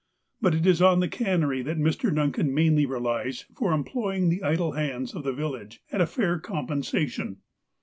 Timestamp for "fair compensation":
6.07-7.37